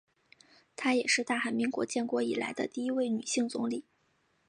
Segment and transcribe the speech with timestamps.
[0.75, 3.85] 她也是大韩民国建国以来的第一位女性总理。